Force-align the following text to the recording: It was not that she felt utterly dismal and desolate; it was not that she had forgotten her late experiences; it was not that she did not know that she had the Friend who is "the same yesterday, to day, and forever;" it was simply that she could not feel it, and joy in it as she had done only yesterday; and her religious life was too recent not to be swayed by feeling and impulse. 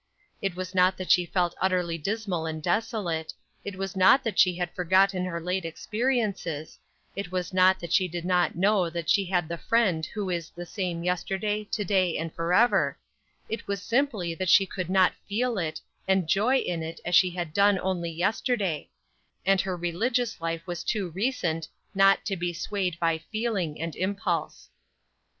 It 0.41 0.55
was 0.55 0.73
not 0.73 0.97
that 0.97 1.11
she 1.11 1.27
felt 1.27 1.53
utterly 1.61 1.95
dismal 1.95 2.47
and 2.47 2.59
desolate; 2.63 3.35
it 3.63 3.75
was 3.75 3.95
not 3.95 4.23
that 4.23 4.39
she 4.39 4.55
had 4.55 4.73
forgotten 4.73 5.25
her 5.25 5.39
late 5.39 5.63
experiences; 5.63 6.79
it 7.15 7.31
was 7.31 7.53
not 7.53 7.79
that 7.81 7.93
she 7.93 8.07
did 8.07 8.25
not 8.25 8.55
know 8.55 8.89
that 8.89 9.11
she 9.11 9.25
had 9.25 9.47
the 9.47 9.59
Friend 9.59 10.03
who 10.07 10.31
is 10.31 10.49
"the 10.49 10.65
same 10.65 11.03
yesterday, 11.03 11.65
to 11.65 11.85
day, 11.85 12.17
and 12.17 12.33
forever;" 12.33 12.97
it 13.47 13.67
was 13.67 13.79
simply 13.83 14.33
that 14.33 14.49
she 14.49 14.65
could 14.65 14.89
not 14.89 15.13
feel 15.29 15.59
it, 15.59 15.79
and 16.07 16.27
joy 16.27 16.57
in 16.57 16.81
it 16.81 16.99
as 17.05 17.13
she 17.13 17.29
had 17.29 17.53
done 17.53 17.77
only 17.77 18.09
yesterday; 18.09 18.89
and 19.45 19.61
her 19.61 19.77
religious 19.77 20.41
life 20.41 20.65
was 20.65 20.83
too 20.83 21.11
recent 21.11 21.67
not 21.93 22.25
to 22.25 22.35
be 22.35 22.53
swayed 22.53 22.99
by 22.99 23.19
feeling 23.31 23.79
and 23.79 23.95
impulse. 23.95 24.71